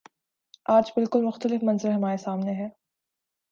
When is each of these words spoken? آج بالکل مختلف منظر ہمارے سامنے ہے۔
آج 0.65 0.91
بالکل 0.95 1.25
مختلف 1.25 1.63
منظر 1.63 1.91
ہمارے 1.91 2.17
سامنے 2.17 2.53
ہے۔ 2.53 2.67